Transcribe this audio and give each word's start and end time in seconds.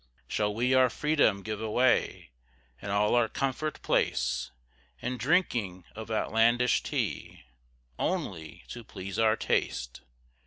Shall 0.27 0.51
we 0.55 0.73
our 0.73 0.89
freedom 0.89 1.43
give 1.43 1.61
away, 1.61 2.31
And 2.81 2.91
all 2.91 3.13
our 3.13 3.29
comfort 3.29 3.79
place, 3.83 4.49
In 4.99 5.15
drinking 5.15 5.85
of 5.95 6.09
outlandish 6.09 6.81
tea, 6.81 7.43
Only 7.99 8.63
to 8.69 8.83
please 8.83 9.19
our 9.19 9.35
taste? 9.35 10.01